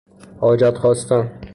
حاجت 0.41 0.77
خواستن 0.77 1.41